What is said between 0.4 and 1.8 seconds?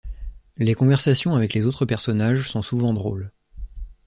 Les conversations avec les